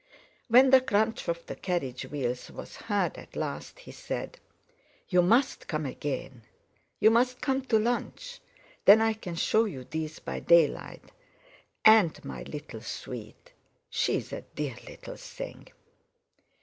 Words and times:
When 0.47 0.71
the 0.71 0.81
crunch 0.81 1.27
of 1.27 1.45
the 1.45 1.55
carriage 1.55 2.05
wheels 2.07 2.49
was 2.49 2.75
heard 2.77 3.19
at 3.19 3.35
last, 3.35 3.77
he 3.77 3.91
said: 3.91 4.39
"You 5.09 5.21
must 5.21 5.67
come 5.67 5.85
again; 5.85 6.41
you 6.99 7.11
must 7.11 7.39
come 7.39 7.61
to 7.65 7.77
lunch, 7.77 8.39
then 8.85 8.99
I 8.99 9.13
can 9.13 9.35
show 9.35 9.65
you 9.65 9.83
these 9.83 10.17
by 10.17 10.39
daylight, 10.39 11.03
and 11.85 12.19
my 12.25 12.41
little 12.41 12.81
sweet—she's 12.81 14.33
a 14.33 14.41
dear 14.55 14.75
little 14.87 15.17
thing. 15.17 15.67